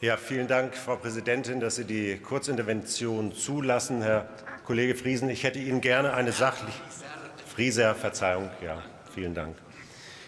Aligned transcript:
Ja, 0.00 0.16
vielen 0.16 0.46
Dank, 0.46 0.76
Frau 0.76 0.94
Präsidentin, 0.94 1.58
dass 1.58 1.74
Sie 1.74 1.84
die 1.84 2.18
Kurzintervention 2.18 3.34
zulassen. 3.34 4.00
Herr 4.00 4.28
Kollege 4.64 4.94
Friesen, 4.94 5.28
ich 5.28 5.42
hätte 5.42 5.58
Ihnen 5.58 5.80
gerne 5.80 6.14
eine 6.14 6.30
sachliche 6.30 6.78
Frieser, 7.52 7.96
Verzeihung, 7.96 8.48
ja, 8.64 8.80
vielen 9.12 9.34
Dank. 9.34 9.56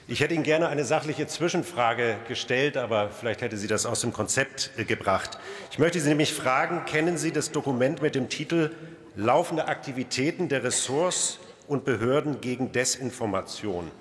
Ich 0.08 0.18
hätte 0.18 0.34
Ihnen 0.34 0.42
gerne 0.42 0.70
eine 0.70 0.84
sachliche 0.84 1.28
Zwischenfrage 1.28 2.16
gestellt, 2.26 2.76
aber 2.76 3.10
vielleicht 3.10 3.42
hätte 3.42 3.56
sie 3.56 3.68
das 3.68 3.86
aus 3.86 4.00
dem 4.00 4.12
Konzept 4.12 4.72
äh, 4.76 4.82
gebracht. 4.82 5.38
Ich 5.70 5.78
möchte 5.78 6.00
Sie 6.00 6.08
nämlich 6.08 6.34
fragen, 6.34 6.84
kennen 6.84 7.16
Sie 7.16 7.30
das 7.30 7.52
Dokument 7.52 8.02
mit 8.02 8.16
dem 8.16 8.28
Titel 8.28 8.72
Laufende 9.14 9.68
Aktivitäten 9.68 10.48
der 10.48 10.64
Ressorts 10.64 11.38
und 11.68 11.84
Behörden 11.84 12.40
gegen 12.40 12.72
Desinformation? 12.72 13.92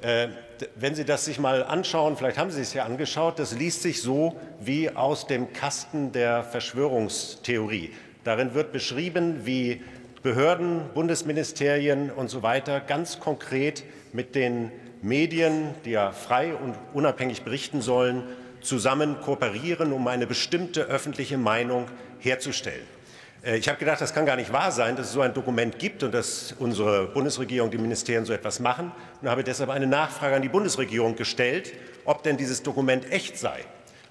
Äh, 0.00 0.28
wenn 0.74 0.94
Sie 0.94 1.04
das 1.04 1.24
sich 1.24 1.38
mal 1.38 1.62
anschauen, 1.64 2.16
vielleicht 2.16 2.38
haben 2.38 2.50
Sie 2.50 2.60
es 2.60 2.74
ja 2.74 2.84
angeschaut, 2.84 3.38
das 3.38 3.52
liest 3.52 3.82
sich 3.82 4.02
so 4.02 4.36
wie 4.60 4.90
aus 4.90 5.26
dem 5.26 5.52
Kasten 5.52 6.12
der 6.12 6.42
Verschwörungstheorie. 6.42 7.92
Darin 8.24 8.54
wird 8.54 8.72
beschrieben, 8.72 9.46
wie 9.46 9.82
Behörden, 10.22 10.80
Bundesministerien 10.92 12.10
und 12.10 12.28
so 12.28 12.42
weiter 12.42 12.80
ganz 12.80 13.20
konkret 13.20 13.84
mit 14.12 14.34
den 14.34 14.72
Medien, 15.00 15.74
die 15.84 15.92
ja 15.92 16.10
frei 16.10 16.54
und 16.54 16.74
unabhängig 16.92 17.42
berichten 17.42 17.80
sollen, 17.80 18.24
zusammen 18.60 19.20
kooperieren, 19.20 19.92
um 19.92 20.08
eine 20.08 20.26
bestimmte 20.26 20.82
öffentliche 20.82 21.38
Meinung 21.38 21.86
herzustellen. 22.18 22.95
Äh, 23.46 23.56
ich 23.56 23.68
habe 23.68 23.78
gedacht, 23.78 24.00
das 24.00 24.12
kann 24.12 24.26
gar 24.26 24.36
nicht 24.36 24.52
wahr 24.52 24.72
sein, 24.72 24.96
dass 24.96 25.06
es 25.06 25.12
so 25.12 25.20
ein 25.20 25.32
Dokument 25.32 25.78
gibt 25.78 26.02
und 26.02 26.12
dass 26.12 26.54
unsere 26.58 27.06
Bundesregierung, 27.06 27.70
die 27.70 27.78
Ministerien 27.78 28.24
so 28.24 28.32
etwas 28.32 28.60
machen 28.60 28.92
und 29.22 29.30
habe 29.30 29.44
deshalb 29.44 29.70
eine 29.70 29.86
Nachfrage 29.86 30.34
an 30.34 30.42
die 30.42 30.48
Bundesregierung 30.48 31.16
gestellt, 31.16 31.72
ob 32.04 32.22
denn 32.22 32.36
dieses 32.36 32.62
Dokument 32.62 33.10
echt 33.10 33.38
sei. 33.38 33.64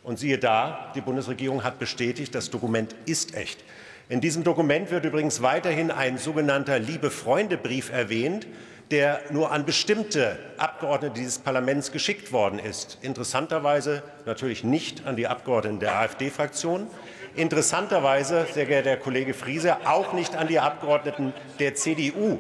Und 0.04 0.20
siehe 0.20 0.38
da, 0.38 0.92
die 0.96 1.02
Bundesregierung 1.02 1.64
hat 1.64 1.80
bestätigt, 1.80 2.34
das 2.36 2.50
Dokument 2.50 2.96
ist 3.06 3.36
echt. 3.36 3.64
In 4.08 4.22
diesem 4.22 4.44
Dokument 4.44 4.92
wird 4.92 5.04
übrigens 5.04 5.42
weiterhin 5.42 5.90
ein 5.90 6.20
sogenannter 6.20 6.78
Liebe-Freunde-Brief 6.78 7.92
erwähnt, 7.92 8.46
der 8.92 9.22
nur 9.32 9.52
an 9.52 9.66
bestimmte 9.66 10.38
Abgeordnete 10.58 11.16
dieses 11.16 11.40
Parlaments 11.40 11.92
geschickt 11.92 12.32
worden 12.32 12.60
ist. 12.60 13.00
Interessanterweise 13.02 14.04
natürlich 14.26 14.64
nicht 14.64 15.06
an 15.08 15.16
die 15.16 15.28
Abgeordneten 15.28 15.80
der 15.80 15.98
AfD-Fraktion. 15.98 16.88
Interessanterweise, 17.36 18.48
sehr 18.54 18.66
geehrter 18.66 18.92
Herr 18.92 18.98
Kollege 18.98 19.34
Friese, 19.34 19.78
auch 19.86 20.14
nicht 20.14 20.36
an 20.36 20.48
die 20.48 20.60
Abgeordneten 20.60 21.34
der 21.60 21.76
CDU. 21.76 22.40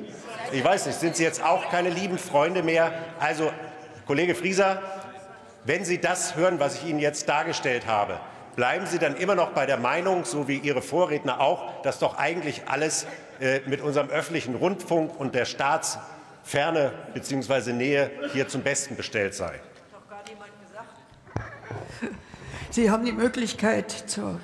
Ich 0.53 0.63
weiß 0.63 0.85
nicht, 0.85 0.99
sind 0.99 1.15
Sie 1.15 1.23
jetzt 1.23 1.43
auch 1.43 1.69
keine 1.69 1.89
lieben 1.89 2.17
Freunde 2.17 2.63
mehr? 2.63 2.93
Also, 3.19 3.51
Kollege 4.07 4.35
Frieser, 4.35 4.81
wenn 5.65 5.83
Sie 5.83 5.99
das 5.99 6.35
hören, 6.35 6.59
was 6.59 6.75
ich 6.75 6.89
Ihnen 6.89 6.99
jetzt 6.99 7.27
dargestellt 7.27 7.87
habe, 7.87 8.19
bleiben 8.55 8.85
Sie 8.85 8.99
dann 8.99 9.17
immer 9.17 9.35
noch 9.35 9.49
bei 9.49 9.65
der 9.65 9.77
Meinung, 9.77 10.23
so 10.23 10.47
wie 10.47 10.59
Ihre 10.59 10.81
Vorredner 10.81 11.41
auch, 11.41 11.81
dass 11.81 11.99
doch 11.99 12.17
eigentlich 12.17 12.61
alles 12.67 13.05
äh, 13.41 13.59
mit 13.65 13.81
unserem 13.81 14.09
öffentlichen 14.09 14.55
Rundfunk 14.55 15.19
und 15.19 15.35
der 15.35 15.45
Staatsferne 16.45 16.91
bzw. 17.13 17.73
Nähe 17.73 18.11
hier 18.31 18.47
zum 18.47 18.61
Besten 18.61 18.95
bestellt 18.95 19.33
sei? 19.33 19.59
Sie 22.69 22.89
haben 22.91 23.03
die 23.03 23.11
Möglichkeit 23.11 23.91
zur 23.91 24.39